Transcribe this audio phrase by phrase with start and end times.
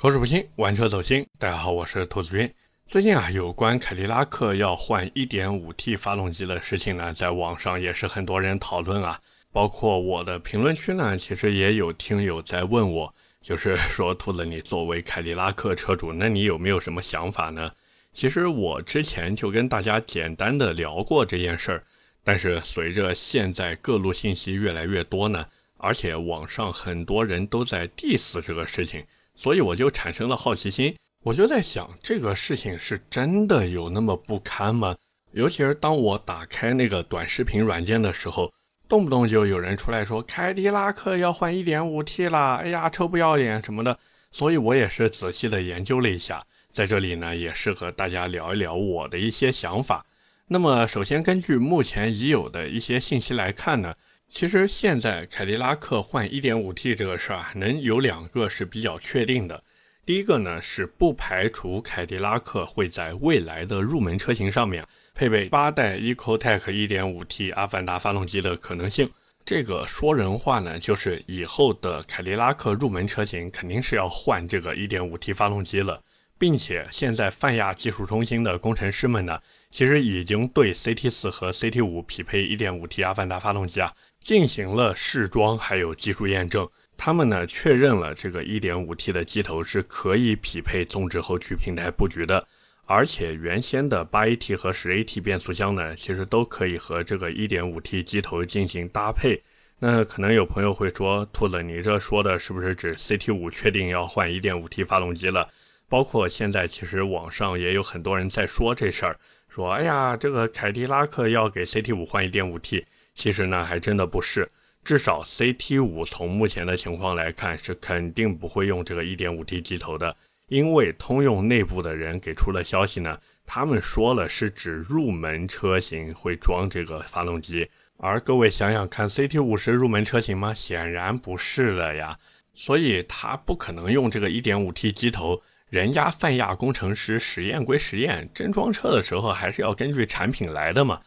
[0.00, 1.26] 口齿不清，玩车走心。
[1.40, 2.48] 大家好，我是兔子君。
[2.86, 9.20] 最近啊，有关凯迪拉克要换 1.5T 发动机的事情呢，在网上也是很多人讨论啊。
[9.50, 17.68] 包括我的评论区呢，其实也有听友在问我，就是说兔子，你作为凯迪拉克车主，那你有没有什么想法呢？
[18.12, 21.82] 其实我之前就跟大家简单的聊过这件事儿，
[22.22, 25.44] 但是随着现在各路信息越来越多呢，
[25.76, 29.04] 而且网上很多人都在 diss 这个事情。
[29.38, 34.96] 所以我就产生了好奇心，我就在想，这个事情是真的有那么不堪吗？
[35.30, 38.52] 尤其是当我打开那个短视频软件的时候，
[38.88, 43.96] 动不动就有人出来说凯迪拉克要换 1.5T 啦，哎呀，臭不要脸什么的。
[44.32, 50.04] 所以我也是仔细的研究了一下，在这里呢，也是和大家聊一聊我的一些想法。
[50.48, 53.94] 那么，首先根据目前已有的一些信息来看呢。
[54.30, 59.64] 其实现在凯迪拉克换 1.5T 这个事儿啊，能有两个是比较确定的。
[60.04, 69.10] 第一个呢是不排除凯迪拉克会在未来的入门车型上面配备八代 Ecotec 1.5T 阿凡达发动机的可能性。
[69.44, 76.02] 这个说人话呢，就是以后的凯迪拉克入门车型肯定是要换这个 1.5T 发动机了，
[76.38, 83.92] 并且现在泛亚技术中心的工程师们呢，其实已经对 CT4 和 CT5 匹配 1.5T 阿凡达发动机啊。
[84.20, 86.68] 进行了试装，还有技术验证。
[86.96, 92.46] 他们呢确认了这个 1.5T 的机头是可以匹配纵置后驱平台布局的，
[92.86, 99.40] 而且原先的 8AT 和 10AT 变速箱呢，其实都可以和这个 1.5T 机头进行搭配。
[99.78, 105.48] 那可能有朋友会说，兔子，你这说的是不是指 CT5 确定要换 1.5T 发动机了？
[105.88, 109.16] 包括现在其实网上也有很多人在说这事儿，
[109.48, 112.84] 说哎呀，这个凯迪拉克要给 CT5 换 1.5T。
[113.18, 114.48] 其实呢，还真的不是，
[114.84, 120.16] 至少 CT 五从目前的情况来看，是肯定不会用这个 1.5T 机头的，
[120.46, 130.54] 因为通用内部的人给出了消息呢，他们说了是指入门车型会装这个发动机，而各位想想看，CT 五是入门车型吗？
[130.54, 132.16] 显然不是了呀，
[132.54, 141.00] 所以他不可能用这个 1.5T 机头，人家泛亚工程师实验归实验，真装车的时候还是要根据产品来的嘛。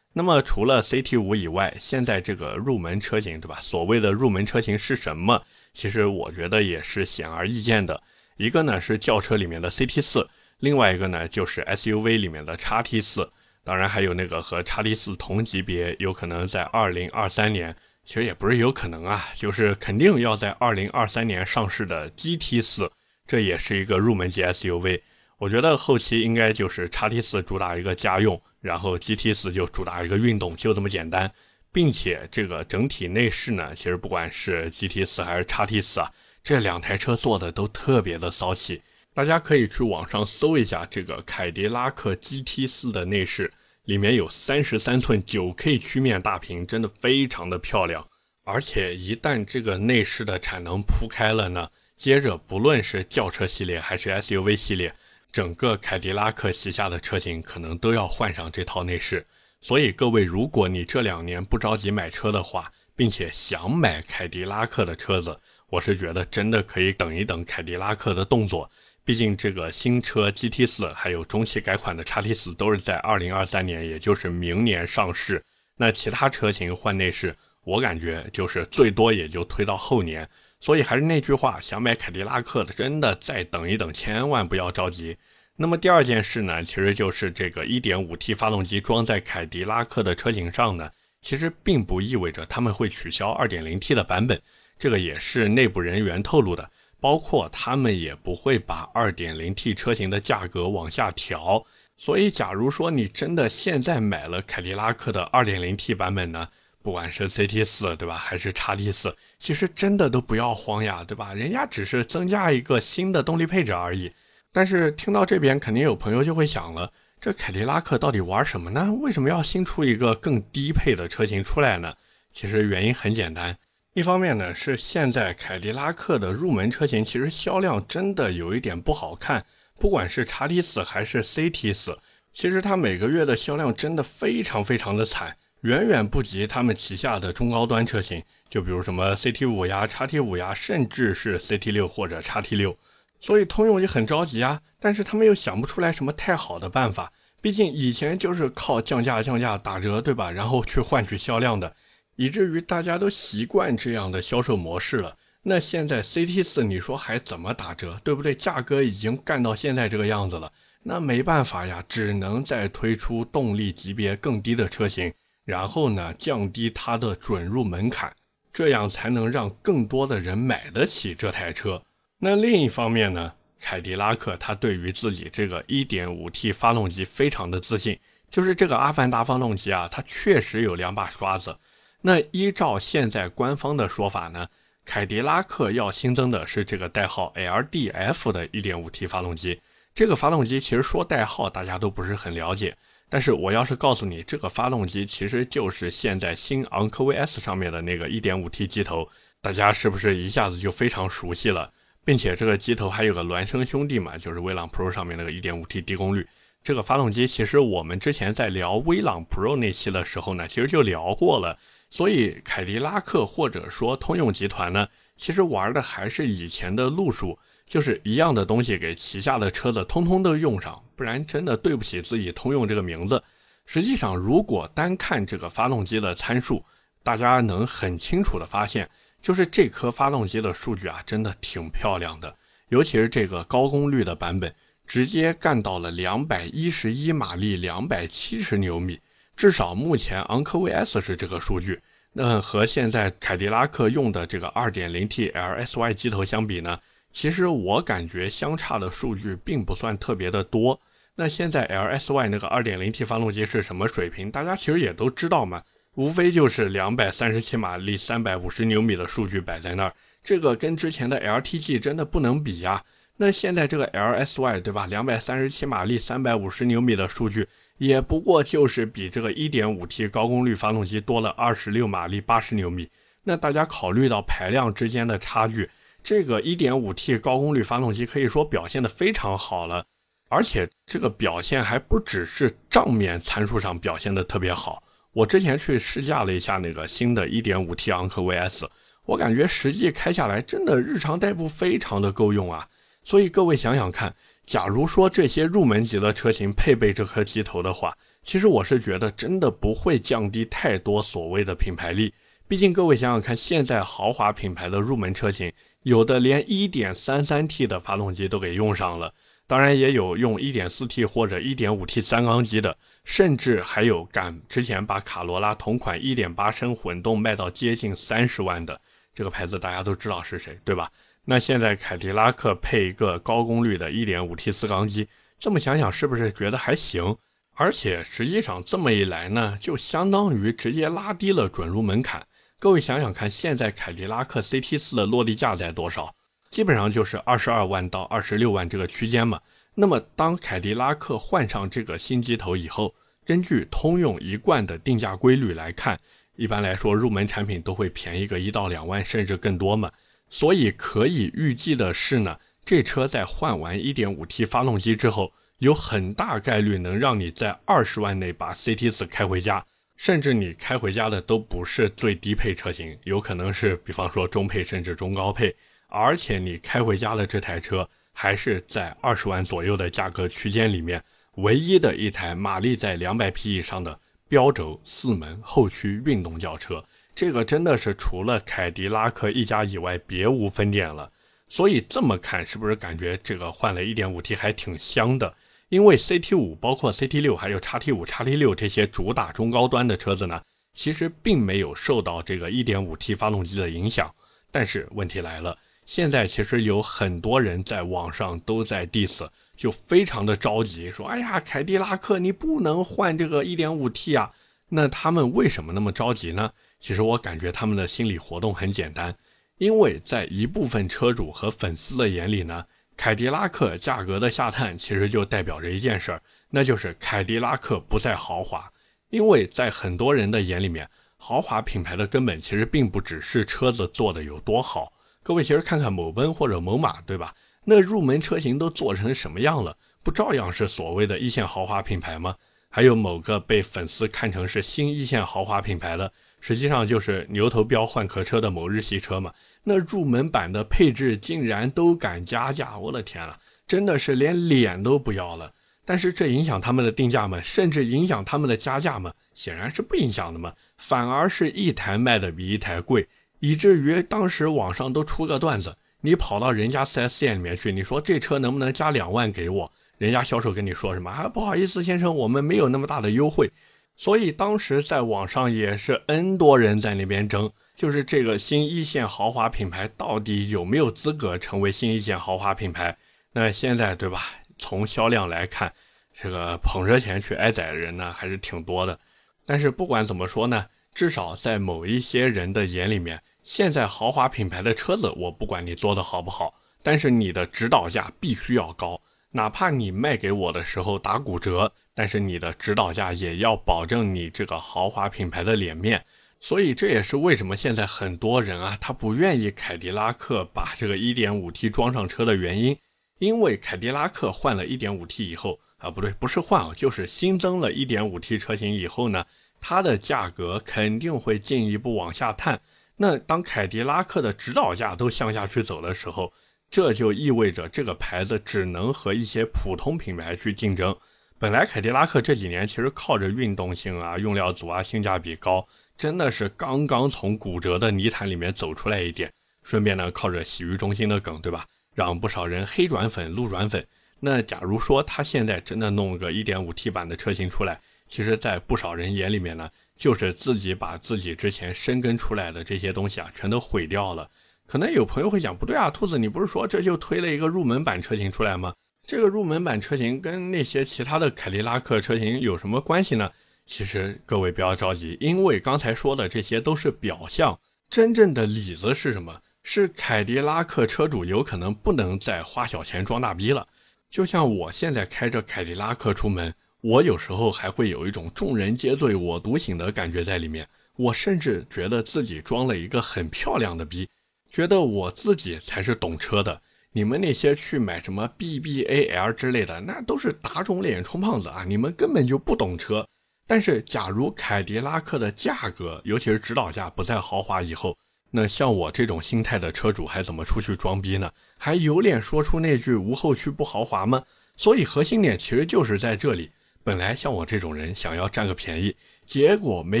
[0.14, 3.58] 那么除了 CT 五以外，现在这个入门车型，对吧？
[3.60, 5.42] 所谓的入门车型是什么？
[5.72, 8.02] 其实我觉得也是显而易见的。
[8.36, 10.28] 一个呢是轿车里面的 CT 四，
[10.58, 13.30] 另外一个呢就是 SUV 里面的 XT 四，
[13.64, 22.90] 当然还有那个和 XT 四同级别，有可能在2023年，其实也不是有可能啊，就是肯定要在2023年上市的 GT 四，
[23.26, 25.00] 这也是一个入门级 SUV。
[25.38, 28.40] 我觉得后期应该就是 XT 四主打一个家用。
[28.62, 31.30] 然后 GT 四就主打一个运动，就这么简单，
[31.70, 36.10] 并且这个整体内饰呢，其实不管是 GT 四还是 XT 四啊，
[36.42, 38.80] 这两台车做的都特别的骚气。
[39.12, 43.52] 大家可以去网上搜一下这个凯迪拉克 GT 四的内饰，
[43.84, 48.06] 里面有三十三寸九 K 曲面大屏，真的非常的漂亮。
[48.44, 54.94] 而且一旦这个内饰的产能铺开了呢，接着不论是轿车系列还是 SUV 系列。
[55.32, 59.24] 整个凯迪拉克旗下的车型可能都要换上这套内饰，
[59.62, 65.34] 所以各位，如果你这两年不着急买车的话，并且想买凯迪拉克的车子，
[65.70, 68.70] 我是觉得真的可以等一等凯迪拉克的动作。
[69.04, 75.42] 毕竟这个新车 GT 四还有中期改款的 XT 四都是在二零二三年，也就是明年上市。
[75.76, 80.28] 那其他车型换内饰，我感觉就是最多也就推到后年。
[80.62, 85.16] 所以还是那句话，想买凯迪拉克的，真的再等一等，千万不要着急。
[85.56, 90.88] 那么第二件事呢，其实就是这个 1.5T 发动机装在凯迪拉克的车型上呢，
[91.20, 94.40] 其实并不意味着他们会取消 2.0T 的版本，
[94.78, 101.66] 这个也是内部人员透露的，包括他们也不会把 2.0T 车型的价格往下调。
[101.96, 106.48] 所以，假如说你真的现在买了凯迪拉克的 2.0T 版本呢？
[106.84, 111.34] 不管是 CT 四对吧，还是叉 T 四，其实真的都不要慌呀，对吧？
[111.34, 114.12] 人家只是增加一个新的动力配置而已。
[114.52, 118.88] 但是听到这边，肯定有朋友就会想了：这凯迪拉克到底玩什么呢？
[119.00, 121.92] 为什么要新出一个更低配的车型出来呢？
[122.30, 123.58] 其实原因很简单，
[123.94, 129.44] 一方面呢是现在凯迪拉克的入门车型其实销量真的有一点不好看，
[129.76, 131.98] 不管是 x T 四还是 CT 四，
[132.32, 135.36] 其实它每个月的销量真的非常非常的惨。
[135.62, 138.20] 远远不及他们旗下的中高端车型，
[138.52, 142.76] 就比如什么 CT 五呀、叉 T 五呀，甚至是 CT 六或者叉 T 六。
[143.18, 147.10] 所以通用也很着急啊，但是他们又想不出来什么太好的办法。
[147.40, 150.30] 毕竟以前就是靠降价、降价、打折，对吧？
[150.30, 151.74] 然后去换取销量的，
[152.16, 155.16] 以至于大家都习惯这样的销售模式了。
[155.44, 158.34] 那现在 CT 四你说还怎么打折，对不对？
[158.34, 160.52] 价格已经干到现在这个样子了，
[160.82, 165.10] 那没办法呀，只能再推出动力级别更低的车型，
[165.46, 168.12] 然后呢降低它的准入门槛，
[168.52, 171.82] 这样才能让更多的人买得起这台车。
[172.18, 177.98] 那另一方面呢，凯迪拉克它对于自己这个 1.5T 发动机非常的自信，
[178.30, 181.56] 就是这个阿凡达发动机啊，它确实有两把刷子。
[182.02, 184.48] 那依照现在官方的说法呢？
[184.84, 189.60] 凯迪拉克要新增的是这个代号 LDF 的 1.5T 发动机。
[189.94, 192.76] 这个发动机其实说代号大家都不是很了解，
[193.12, 199.06] 但是我要是告诉你，这个发动机其实就是现在新昂科威 S 上面的那个 1.5T 机头，
[199.42, 201.70] 大家是不是一下子就非常熟悉了？
[202.06, 206.26] 并且这个机头还有个孪生兄弟嘛，就是威朗 Pro 上面那个 1.5T 低功率。
[206.62, 211.58] 这个发动机其实我们之前在聊威朗 Pro 那期的时候呢，其实就聊过了。
[211.90, 214.88] 所以凯迪拉克或者说通用集团呢，
[215.18, 223.20] 其实玩的还是以前的路数，就是一样的东西给旗下的车子通通都用上，不然真的对不起自己通用这个名字。
[223.66, 226.64] 实际上，如果单看这个发动机的参数，
[227.02, 228.88] 大家能很清楚的发现，
[229.20, 232.32] 就是这颗发动机的数据啊，真的挺漂亮的，
[232.68, 234.54] 尤其是这个高功率的版本，
[234.86, 239.00] 直接干到了两百一十一马力，两百七十牛米。
[239.34, 241.80] 至少目前昂科威 S 是这个数据，
[242.12, 246.78] 那和现在凯迪拉克用的这个 2.0T LSY 机头相比呢，
[247.10, 250.80] 其实我感觉相差的数据并不算特别的多。
[251.14, 254.30] 那现在 LSY 那个 2.0T 发动机是什么水平？
[254.30, 255.62] 大家其实也都知道嘛，
[255.94, 259.94] 无非就是237马力、350牛米的数据摆在那儿，
[260.24, 262.82] 这个跟之前的 LTG 真的不能比呀。
[263.18, 267.46] 那现在这个 LSY 对吧？237马力、350牛米的数据。
[267.78, 272.88] 也不过就是比这个 1.5T 高功率发动机多了26马力、80牛米。
[273.24, 275.68] 那大家考虑到排量之间的差距，
[276.00, 279.84] 这个 1.5T 高功率发动机可以说表现的非常好了。
[280.32, 284.82] 而且这个表现还不只是账面参数上表现的特别好。
[285.12, 288.66] 我之前去试驾了一下那个新的 1.5T 昂科威 S，
[289.04, 292.66] 我感觉实际开下来真的日常代步非常的够用啊。
[293.04, 294.14] 所以各位想想看。
[294.44, 302.12] 假如说这些入门级的车型配备这颗机头的话，其实我是觉得真的不会降低太多所谓的品牌力。
[302.48, 305.52] 毕竟各位想想看，现在豪华品牌的入门车型，
[305.84, 309.14] 有的连 1.33T 的发动机都给用上了，
[309.52, 318.80] 当然也有用 1.4T 或者 1.5T 三缸机的，甚至还有敢之前把卡罗拉同款1.8升混动卖到接近三十万的，
[319.12, 320.90] 这个牌子大家都知道是谁，对吧？
[321.26, 325.06] 那现在凯迪拉克配一个高功率的 1.5T 四缸机，
[325.38, 327.14] 这么想想是不是觉得还行？
[327.54, 332.26] 而且实际上这么一来呢，就相当于直接拉低了准入门槛。
[332.58, 336.14] 各位想想看，现在凯迪拉克 CT4 的落地价在多少？
[336.52, 339.40] 基本上就是二十二万到二十六万这个区间嘛。
[339.74, 342.94] 那么当凯迪拉克换上这个新机头以后，
[343.24, 345.98] 根据通用一贯的定价规律来看，
[346.36, 349.90] 一般来说入门产品都会便宜个一到两万，甚至更多嘛。
[350.28, 359.64] 所以可以预计的是呢，这车在换完 1.5T 发动机之后，有很大概率能让你在二十万内把 CT4 开回家，
[359.96, 365.54] 甚至你开回家的都不是最低配车型，有可能是比方说中配甚至中高配，
[365.92, 371.02] 而且你开回家的这台车还是在二十万左右的价格区间里面
[371.36, 376.82] 唯一的一台马力在两百匹以上的标轴四门后驱运动轿车。
[377.14, 381.12] 这个真的是除了凯迪拉克一家以外别无分店了，
[381.50, 385.34] 所以这么看是不是感觉这个换了一点五 T 还挺香的？
[385.68, 390.40] 因为 CT 五包括 CT 六还有叉 T 五、叉 T 六这些主打中高端的车子呢，
[390.72, 394.10] 其实并没有受到这个一点五 T 发动机的影响。
[394.50, 404.32] 但是问题来了，现在其实有很多人在网上都在 diss，就非常的着急，说：“哎呀，凯迪拉克你不能换这个一点五 T 啊！”
[404.70, 406.50] 那他们为什么那么着急呢？
[406.80, 409.14] 其实我感觉他们的心理活动很简单，
[409.58, 412.64] 因为在一部分车主和粉丝的眼里呢，
[412.96, 418.70] 凯迪拉克价格的下探其实就代表着一件事儿，那就是凯迪拉克不再豪华。
[419.10, 424.92] 因为在很多人的眼里面，豪华品牌的根本其实并不只是车子做的有多好。
[425.22, 427.34] 各位其实看看某奔或者某马，对吧？
[427.64, 432.34] 那入门车型都做成什么样了，不照样是所谓的一线豪华品牌吗？
[432.68, 436.12] 还有某个被粉丝看成是新一线豪华品牌的。
[436.40, 443.38] 实际上就是牛头标换壳车的某日系车嘛，那入门版的配置竟然都敢加价，我的天了，
[443.68, 445.52] 真的是连脸都不要了。
[445.84, 447.40] 但是这影响他们的定价吗？
[447.40, 449.12] 甚至影响他们的加价吗？
[449.34, 453.06] 显然是不影响的嘛，反而是一台卖的比一台贵，
[453.42, 459.72] 以至于当时网上都出个段子，你跑到人家 4S 店里面去，你说这车能不能加两万给我？
[459.98, 461.10] 人家销售跟你说什么？
[461.10, 463.50] 啊，不好意思，先生，我们没有那么大的优惠。
[463.96, 472.96] 所以当时在网上也是 N 多人在那边争，就是这个新一线豪华品牌到底有没有资格成为新一线豪华品牌？
[473.32, 474.22] 那现在对吧？
[474.56, 475.72] 从销量来看，
[476.14, 478.96] 这个捧着钱去挨宰的人呢还是挺多的。
[479.44, 489.00] 但是不管怎么说呢，至少在某一些人的眼里面，现在豪华品牌的车子，我不管你做的好不好，但是你的指导价必须要高。
[489.30, 496.04] 哪怕你卖给我的时候打骨折，但是你的指导价也要保证你这个豪华品牌的脸面。
[496.38, 502.76] 所以这也是为什么现在很多人啊，他不愿意凯迪拉克把这个 1.5T 装上车的原因。
[503.18, 509.24] 因为凯迪拉克换了 1.5T 以后啊，不对，不是换啊，就是新增了一点五 T 车型以后呢，
[509.60, 512.60] 它的价格肯定会进一步往下探。
[513.02, 516.32] 那当凯迪拉克的指导价都向下去走的时候，
[516.70, 520.96] 这就意味着这个牌子只能和一些普通品牌去竞争。
[521.36, 525.66] 本来凯迪拉克这几年其实靠着运动性啊、用料足啊、性价比高，
[525.98, 529.28] 真的是刚刚从骨折的泥潭里面走出来一点。
[529.64, 531.66] 顺便呢，靠着洗浴中心的梗，对吧？
[531.96, 533.84] 让不少人黑转粉、路转粉。
[534.20, 539.68] 那假如说他现在真的弄个 1.5T 版的车型出来，其实，在不少人眼里面呢，
[540.02, 544.28] 就是自己把自己之前深耕出来的这些东西啊，全都毁掉了。
[544.66, 548.74] 可能有朋友会讲，不对啊，兔子，你不是说这就推了一个入门版车型出来吗？
[549.06, 553.30] 这个入门版车型跟那些其他的凯迪拉克车型有什么关系呢？
[553.64, 557.56] 其实各位不要着急，因为刚才说的这些都是表象，
[557.88, 559.40] 真正的里子是什么？
[559.62, 563.64] 是凯迪拉克车主有可能不能再花小钱装大逼了。
[564.10, 570.68] 就像我现在开着凯迪拉克出门，我有时候还会有一种众人皆醉我独醒的感觉在里面。
[570.96, 574.08] 我甚至觉得自己装了一个很漂亮的逼。
[574.50, 576.60] 觉得我自己才是懂车的，
[576.92, 581.64] 你们那些去买什么 BBAL 之类的，那都是打肿脸充胖子啊！
[581.66, 583.08] 你们根本就不懂车。
[583.46, 587.96] 但是，假如凯迪拉克的价格，尤其是指导价不再豪华以后，
[588.30, 591.30] 那像我这种心态的车主还怎么出去装逼呢？
[591.56, 594.22] 还有脸说出那句无后驱不豪华吗？
[594.56, 596.50] 所以核心点其实就是在这里。
[596.84, 600.00] 本来像我这种人想要占个便宜，结果没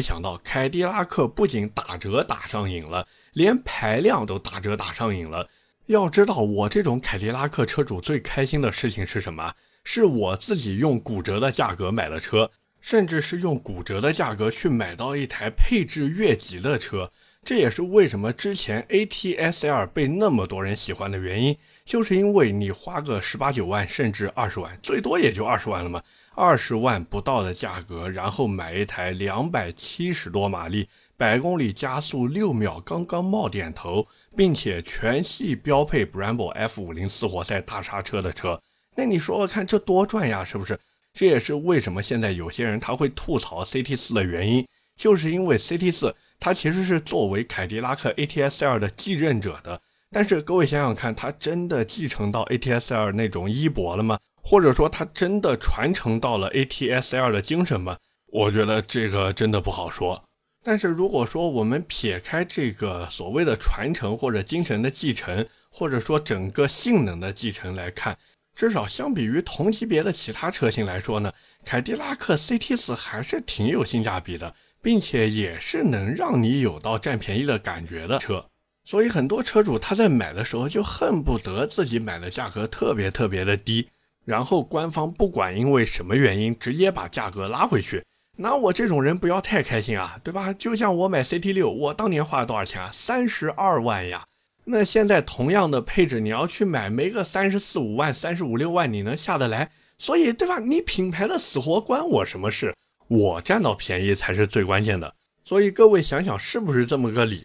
[0.00, 3.06] 想到凯迪拉克不仅打折打上瘾了。
[3.34, 5.48] 连排量都打折打上瘾了。
[5.86, 9.54] 要知道，我这种凯迪拉克车主最开心的事情是什么？
[9.84, 17.10] 是我自己用骨折的价格买了车，甚至是用骨折的价格去买到一台配置越级的车。
[17.42, 26.00] 这也是为什么之前 ATS-L 被那么多人喜欢的原因，就是因为你花个十八九万，甚至二十万，最多也就二十万了嘛，
[26.34, 30.88] 二十万不到的价格，然后买一台两百七十多马力。
[31.14, 34.04] 百公里加速六秒，刚刚冒点头，
[34.36, 38.60] 并且全系标配 Brembo F 五零四活塞大刹车的车，
[38.96, 40.76] 那你说说看，这多赚呀，是不是？
[41.12, 54.18] 这也是为什么现在有些人他会吐槽 CT 四的原因，就是因为 CT 四它其实是作为凯迪拉克 ATS-L 的继任者的，但是各位想想看，它真的继承到 ATS-L 那种衣钵了吗？
[54.42, 57.96] 或者说它真的传承到了 ATS-L 的精神吗？
[58.26, 60.22] 我觉得这个真的不好说。
[60.64, 68.16] 但是如果说我们撇开这个所谓的传承或者精神的继承，或者说整个性能的继承来看，
[68.54, 71.32] 至少相比于同级别的其他车型来说呢，
[71.64, 78.44] 凯迪拉克 CT4 还是挺有性价比的，并且也是能让你有到占便宜的感觉的车。
[78.84, 83.88] 所以很多车主他在买的时候就恨不得自己买的价格特别特别的低，
[84.24, 88.02] 然后官方不管因为什么原因直接把价格拉回去。
[88.36, 90.52] 那我这种人不要太开心啊，对吧？
[90.54, 92.90] 就像我买 CT 六，我当年花了多少钱啊？
[92.92, 94.24] 三十二万呀。
[94.64, 99.70] 那现在同样的配置，你要去买，没个三十四五万、三十五六万，你能下得来？
[99.98, 100.58] 所以，对吧？
[100.60, 102.74] 你品牌的死活关我什么事？
[103.08, 105.12] 我占到便宜才是最关键的。
[105.44, 107.44] 所以各位想想，是不是这么个理？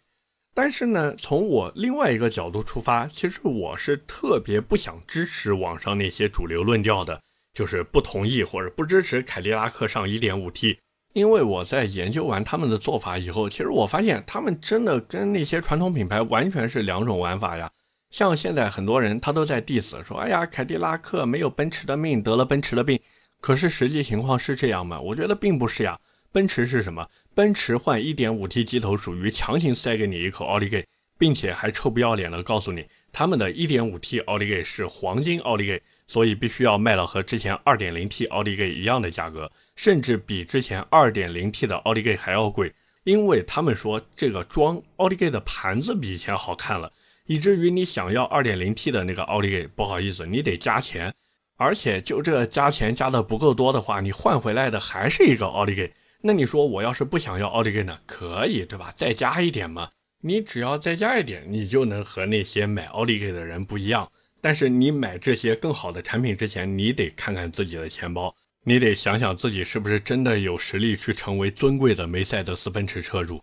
[0.58, 7.22] 但是呢，从我另外一个角度出发，其实我是特别不想支持网上那些主流论调的。
[7.54, 10.78] 就是不同意或者不支持凯迪拉克上 1.5T，
[11.14, 17.70] 因为我在研究完他们的做法以后，其实我发现他们真的跟那些传统品牌完全是两种玩法呀。
[18.10, 23.00] 像现在很多人他都在 diss 说，哎呀，凯迪拉克没有奔驰的命，得了奔驰的病。
[23.42, 25.00] 可是实际情况是这样吗？
[25.00, 26.00] 我觉得并不是呀。
[26.32, 27.08] 奔驰是什么？
[27.38, 30.84] 奔驰换 1.5T 机头属于强行塞给你一口奥利给，
[31.20, 35.79] 并且还臭不要脸的告诉你，他们的 1.5T 奥利给是黄金奥利给。
[36.08, 42.74] 所以必须要卖到和之前 2.0T 奥迪 G 一样的价格，甚至比之前 2.0T 的奥迪 G 还要贵。
[43.03, 46.91] 因为他们说这个装奥迪 gate 的盘子比以前好看了，
[47.27, 51.13] 以至于你想要 2.0T 的那个奥迪 gate，不好意思，你得加钱，
[51.58, 55.91] 而且就这加钱加的不够多的话，你换回来的还是一个奥迪 gate。
[56.21, 58.00] 那你说我要是不想要奥迪 gate 呢？
[58.05, 58.91] 可以，对吧？
[58.95, 59.89] 再加一点嘛，
[60.21, 64.09] 你只要再加一点，你就能和那些买奥迪 gate 的人不一样。
[64.41, 68.36] 但是你买这些更好的产品之前，你得看看自己的钱包。
[68.63, 73.41] 你得想想自己是不是真的有实力去成为尊贵的梅赛德斯奔驰车主。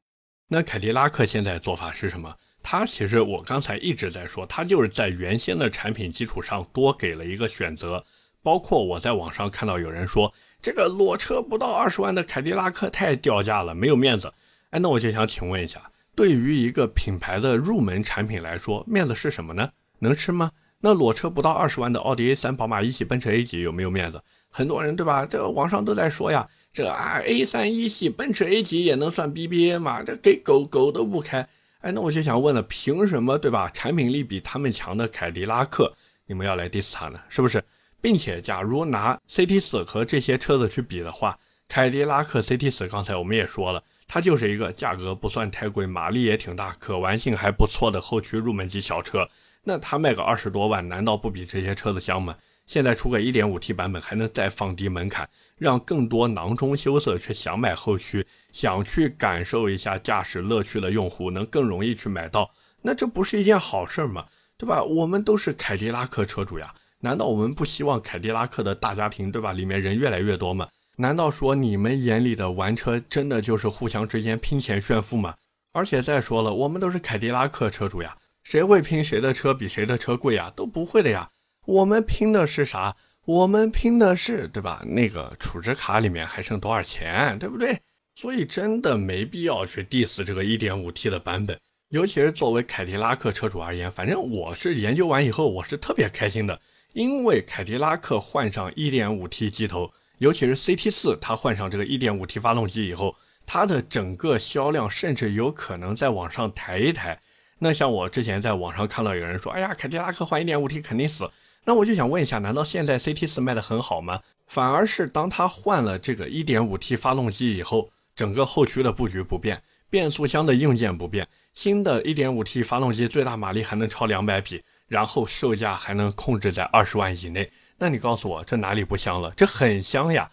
[0.48, 2.34] 那凯迪拉克现在做法是什么？
[2.62, 8.04] 它其实我刚才一直在说，它就是在原先的产品基础上多给了一个选择。
[8.42, 10.30] 包括我在网上看到有人说，
[10.64, 14.32] 这个裸车不到二十万的凯迪拉克太掉价了，没有面子。
[14.70, 15.78] 哎，那我就想请问一下，
[16.16, 19.68] 对于一个品牌的入门产品来说，面子是什么呢？
[19.98, 20.50] 能吃吗？
[20.80, 24.18] 那裸车不到二十万的奥迪 A3、宝马一系、奔驰 A 级有没有面子？
[24.48, 25.26] 很多人对吧？
[25.26, 30.02] 这个网上都在说呀，这啊 A 三一系、奔驰 A 级也能算 BBA 吗？
[30.02, 31.46] 这给狗狗都不开。
[31.80, 33.70] 哎，那我就想问了，凭什么对吧？
[33.74, 35.92] 产品力比他们强的凯迪拉克，
[36.24, 37.20] 你们要来 diss 它呢？
[37.28, 37.62] 是不是？
[38.04, 49.26] 并且，假如拿 CT 四和这些车子去比的话，凯迪拉克 CT 四刚才我们也说了，它就是一个价格不算太贵、马力也挺大、可玩性还不错的后驱入门级小车。
[49.62, 52.36] 那它卖个二十多万，难道不比这些车子香吗？
[52.66, 62.50] 现在出个 1.5T 版本，还能再放低门槛，让更多囊中羞涩却想买后驱、想去感受一下驾驶乐趣的用户能更容易去买到，
[62.82, 64.26] 那这不是一件好事吗？
[64.58, 64.84] 对吧？
[64.84, 69.52] 我们都是凯迪拉克车主呀，难道我们不希望凯迪拉克的大家庭，对吧？
[69.52, 70.66] 里面人越来越多吗？
[70.96, 75.34] 难道说你们眼里的玩车真的就是互相之间拼钱炫富吗？
[75.72, 80.50] 而且再说了，我们都是凯迪拉克车主呀，谁会拼谁的车比谁的车贵呀？
[80.56, 81.28] 都不会的呀。
[81.66, 82.96] 我们拼的是啥？
[83.26, 84.82] 我们拼的是，对吧？
[84.86, 87.78] 那个储值卡里面还剩多少钱，对不对？
[88.14, 91.60] 所以真的没必要去 diss 这个 1.5T 的版本。
[91.90, 96.58] 尤其是作为凯迪拉克车主而言，反正我是研究完以后，我是特别开心的，
[96.94, 107.20] 因为凯迪拉克换上 1.5T 机头，尤其是 CT4，它换上这个 1.5T 发动机以后，它的整个销量甚至有可能再往上抬一抬。
[107.58, 111.28] 那像我之前在网上看到有人说，哎呀，凯迪拉克换 1.5T 肯定死。
[111.64, 114.20] 那我就想问一下，难道现在 CT 四卖的很好吗？
[114.46, 124.62] 反而是当它换了这个 1.5T 发动机以后，整个后驱的布局不变，变速箱的硬件不变，新的 1.5T 发动机最大马力还能超200匹，
[124.94, 127.50] 然后售价还能控制在二十万以内。
[127.76, 129.32] 那你告诉我，这哪里不香了？
[129.36, 130.30] 这很香呀！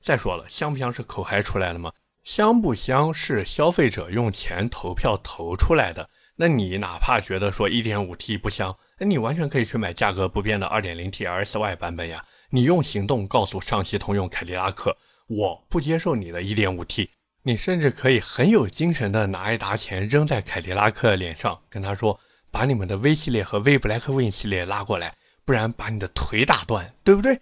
[0.00, 1.90] 再说了，香不香是口嗨出来的吗？
[2.22, 6.08] 香不香是消费者用钱投票投出来的。
[6.36, 12.24] 那你哪怕觉得说 1.5T 不香，那你完全可以去买价格不变的 2.0T RSY 版本呀。
[12.50, 14.96] 你用行动告诉上汽通用凯迪拉克，
[15.26, 17.08] 我不接受你的 1.5T。
[17.42, 22.20] 你甚至可以很有精神的拿一沓钱扔在凯迪拉克脸上，跟他说，
[22.54, 25.12] 把你们的 V 系列和 V Black Win 系列拉过来，
[25.44, 27.36] 不然把你的腿打断，对不对？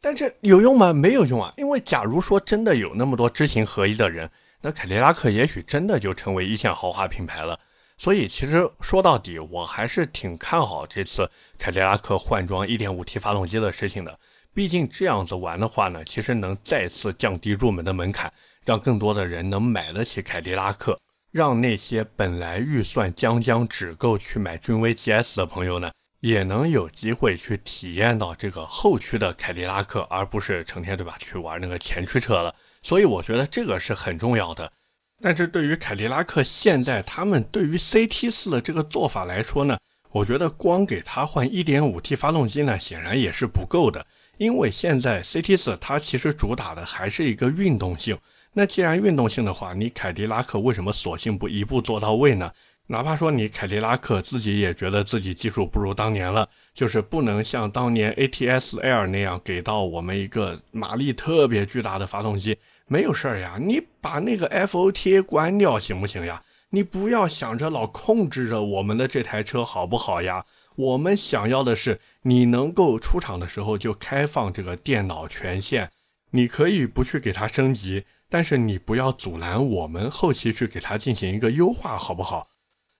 [0.00, 0.90] 但是有用吗？
[0.90, 1.52] 没有用啊。
[1.58, 4.30] 因为假如说真的有那么多知行合一的人，
[4.62, 7.60] 那凯迪拉克也许真的就成为一线豪华品牌了。
[7.98, 14.18] 所以其实说到底，我还是挺看好这次凯迪拉克换装 1.5T 发动机的事情的。
[14.54, 18.32] 毕竟这样子玩的话呢，其实能再次降低入门的门槛，
[18.64, 20.98] 让更多的人能买得起凯迪拉克，
[21.34, 32.54] 让那些本来预算将将只够去买君威 GS 的朋友呢，也能有机会去体验到这个后驱的凯迪拉克，而不是成天对吧去玩那个前驱车了。
[32.84, 34.70] 所以我觉得这个是很重要的。
[35.20, 39.76] 但是对于凯迪拉克现在他们对于 CT 四的这个做法来说呢，
[40.12, 44.06] 我觉得光给它换 1.5T 发动机呢，显然也是不够的。
[44.36, 48.16] 因为现在 CT 四它其实主打的还是一个运动性。
[48.56, 52.50] 那既然运动性的话，你凯迪拉克为什么索性不一步做到位呢？
[52.86, 62.56] 哪怕说你凯迪拉克自己也觉得自己技术不如当年了，就是不能像当年 ATS L 那样给到我们一个马力特别巨大的发动机。
[62.86, 66.42] 没有事儿呀，你把那个 FOTA 关掉行不行呀？
[66.70, 70.44] 你不要想着老控制着我们的这台车好不好呀？
[70.76, 75.90] 我们想要的是你能够出厂的时候就开放这个电脑权限，
[76.32, 82.48] 你可以不去给它升级，但是你不要阻拦我们后期去给它进行一个优化，好不好？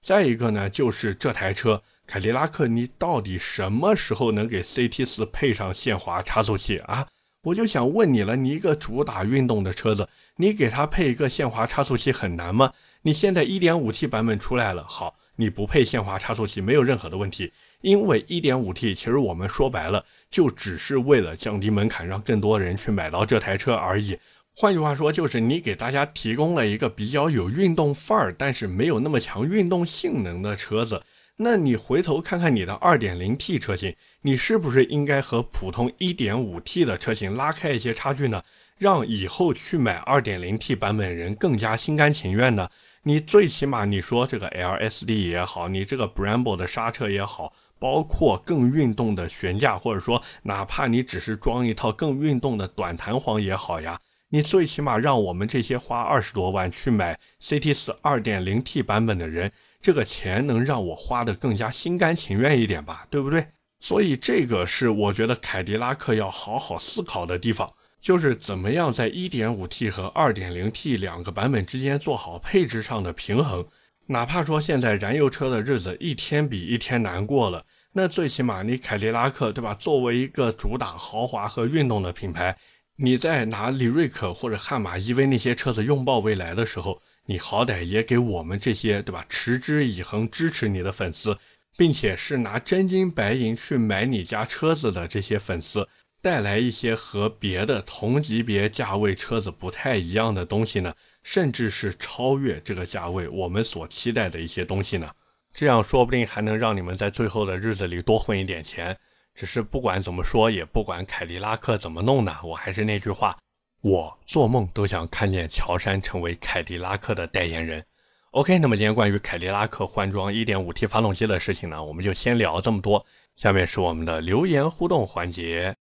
[0.01, 7.09] 再一个呢，就是这台车凯迪拉克，你到底什么时候能给 CT 四配上限滑差速器啊？
[7.43, 12.73] 我就想问你了，你一个主打运动的车子，你给它配一个限滑差速器很难吗？
[13.03, 24.17] 你现在 1.5T 版本出来了，好，你不配限滑差速器没有任何的问题，因为 1.5T 其实我们说白了就只是为了降低门槛，让更多人去买到这台车而已，
[24.57, 31.03] 换句话说，就是你给大家提供了一个比较有运动范儿，但是没有那么强运动性能的车子。
[31.37, 38.41] 那你回头看看你的 2.0T 车型，你是不是应该和普通 1.5T 的车型拉开一些差距呢？
[38.79, 42.71] 让以后去买 2.0T 版本人更加心甘情愿呢？
[43.03, 53.99] 你最起码你说这个 LSD 也好，你这个 Brembo 的刹车也好，包括更运动的悬架，或者说哪怕你只是装一套更运动的短弹簧也好呀。
[54.35, 63.47] 你最起码让我们这些花二十多万去买 CT4 2.0T 版本的人，这个钱能让我花的更加心甘情愿一点吧，对不对？
[63.79, 73.65] 所以这个是我觉得凯迪拉克要好好思考的地方，就是怎么样在 1.5T 和 2.0T 两个版本之间做好配置上的平衡。
[74.07, 79.73] 哪怕说现在燃油车的日子一天比一天难过了，那最起码你凯迪拉克对吧？
[79.75, 82.59] 作为一个主打豪华和运动的品牌。
[82.97, 91.37] 你在拿李瑞克或者悍马 EV 那些车子拥抱未来的时候，你好歹也给我们这些对吧持之以恒支持你的粉丝，
[91.77, 95.89] 并且是拿真金白银去买你家车子的这些粉丝，
[96.23, 100.95] 带来一些和别的同级别价位车子不太一样的东西呢？
[101.25, 105.11] 甚至是超越这个价位我们所期待的一些东西呢？
[105.53, 108.97] 这样说不定还能让你们在最后的日子里多混一点钱。
[109.35, 113.37] 只是不管怎么说，也不管凯迪拉克怎么弄呢，我还是那句话，
[113.83, 117.85] 我做梦都想看见乔杉成为凯迪拉克的代言人。
[118.31, 123.05] OK，那么今天关于凯迪拉克换装 1.5T 发动机的事情呢，我们就先聊这么多。
[123.37, 125.75] 下面是我们的留言互动环节。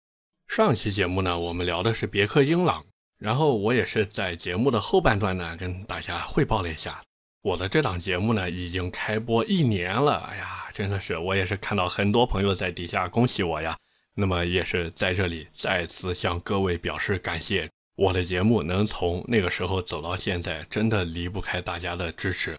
[0.48, 2.84] 上期节目呢，我们聊的是别克英朗，
[3.18, 7.00] 然后我也是在节目的后半段呢，跟大家汇报了一下。
[7.42, 10.28] 我的这档节目呢，已经开播一年了。
[10.30, 13.76] 哎呀，真的是，我也是看到很多朋友在底下恭喜我呀。
[14.14, 17.70] 那么也是在这里再次向各位表示感谢。
[17.96, 22.58] 我的节目能从那个时候走到现在，真的离不开大家的支持。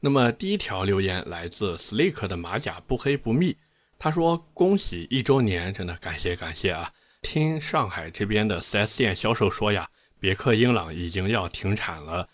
[0.00, 3.56] 那么第一条留言来自 Slick 的马甲不黑不密，
[3.98, 6.90] 他说恭喜一周年，真的感谢感谢啊！
[7.20, 12.28] 听上海这边的 4S 店销售说呀，别克英朗已经要停产了。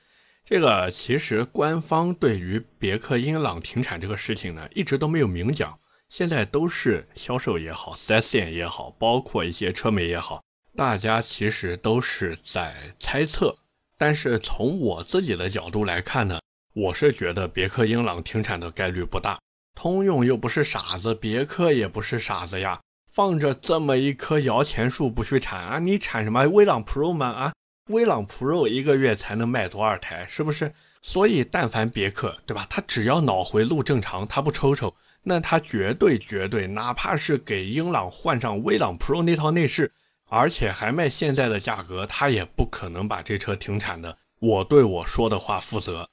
[0.50, 5.78] 这个其实官方对于别克英朗停产这个事情呢，一直都没有明讲。
[6.08, 10.42] 现在都是销售也好，4S 店也好，包括一些车媒也好，
[10.74, 13.54] 大家其实都是在猜测。
[13.98, 16.40] 但是从我自己的角度来看呢，
[16.72, 19.38] 我是觉得别克英朗停产的概率不大。
[19.74, 22.80] 通用又不是傻子，别克也不是傻子呀，
[23.12, 25.78] 放着这么一棵摇钱树不去产啊？
[25.78, 27.26] 你产什么威朗 Pro 吗？
[27.26, 27.52] 啊？
[27.88, 30.26] 威朗 Pro 一个月才能卖多少台？
[30.28, 30.72] 是不是？
[31.00, 32.66] 所以但凡别克，对吧？
[32.68, 39.92] 他只要脑回路正常，他不抽抽，那他绝对绝对，哪怕是给英朗换上威朗 Pro 那套内饰，
[40.28, 44.18] 而且还卖现在的价格，他也不可能把这车停产的。
[44.40, 46.08] 我对我说的话负责。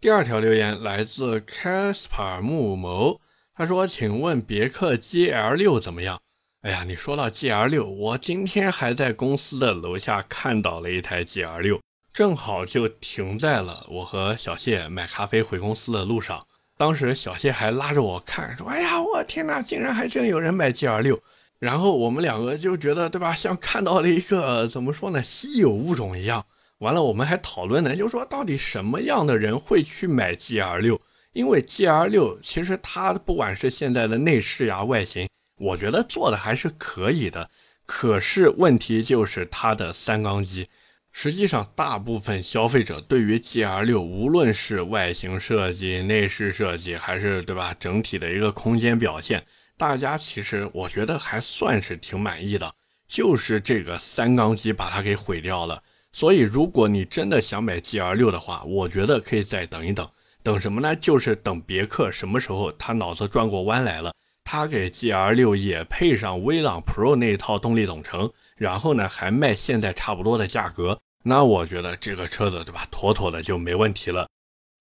[0.00, 3.20] 第二条留言来自 Caspar 木谋，
[3.54, 6.20] 他说：“请问别克 GL 六怎么样？”
[6.62, 11.80] 哎呀，你说到 G R 六，我今天还在公司的楼下看到了一台 G R 六，
[12.12, 16.38] 正好就停在了我和小谢买咖啡回公司的路上。
[16.76, 21.18] 当时小谢还拉着我看，说：“哎呀，我天哪，竟然还真有人买 G R 六！”
[21.58, 23.32] 然后我们两个就觉得，对吧？
[23.34, 26.44] 像看到了一个怎么说呢，稀有物种一样。
[26.80, 31.00] 完了，我们还讨论呢，就说到底什么样的人会去买 G R 六？
[31.32, 35.26] 因为 G R 六其实它不管是现在的内饰呀、外形。
[35.60, 37.50] 我觉得做的还是可以的，
[37.86, 40.68] 可是问题就是它的三缸机。
[41.12, 49.44] 实际上，大部分消费者对于 GR 六，无论是外形设计、内饰设计，还是对吧，整体的一个空间表现，
[49.76, 52.74] 大家其实我觉得还算是挺满意的。
[53.08, 55.82] 就是这个三缸机把它给毁掉了。
[56.12, 60.08] 所以，如果你真的想买 GR 六的话，我觉得可以再等一等。
[60.42, 60.94] 等什么呢？
[60.94, 64.14] 就是等别克什么时候他脑子转过弯来了。
[64.52, 74.26] 他给 G R 六也配上威朗 Pro 那一套动力总成，然后呢还卖现在差不多的价格，那我觉得这个车子对吧，妥妥的就没问题了。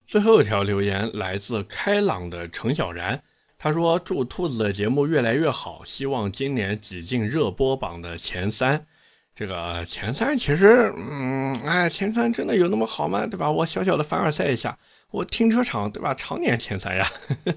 [0.08, 3.22] 最后一条留言来自开朗的程小然，
[3.60, 8.84] 他说祝兔子的节目越来越好，希望今年挤进热播榜的前三。
[9.36, 13.28] 这个前三其实，嗯，哎，前三真的有那么好吗？
[13.28, 13.52] 对吧？
[13.52, 14.76] 我小小的凡尔赛一下。
[15.12, 17.10] 我停车场对吧，常年前三呀，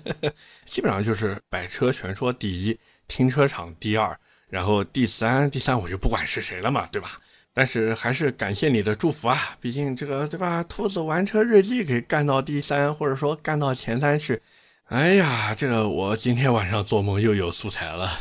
[0.65, 7.21] 基本上就是百车全说第一，停车场第二，然后第三，第三我就不管是谁了嘛，对吧？
[7.55, 14.41] 但是还是感谢你的祝福啊，毕竟这个对吧，兔子玩车日记给干到第三，或者说干到前三去，
[14.87, 18.19] 哎呀，这个我今天晚上做梦又有素材了。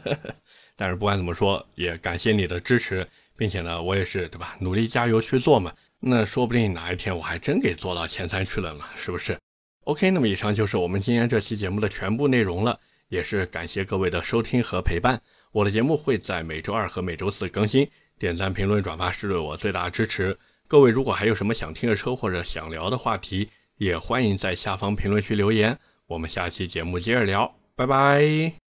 [0.76, 5.72] 但是不管怎么说，也感谢你的支持，并且呢，我也是对吧，努力加油去做嘛。
[6.00, 9.38] 那说不定哪一天我还真给做到前三去了呢，是不是
[9.84, 15.20] ？OK，那么以上就是我们今天这期节目的全部内容了，也是感谢各位的收听和陪伴。
[15.50, 20.38] 我的节目会在每周二和每周四更新，点赞、评论、转发是对我最大的支持。
[20.68, 25.76] 各位如果还有什么想听的车或者想聊的话题，也欢迎在下方评论区留言。
[26.06, 28.67] 我们下期节目接着聊，拜拜。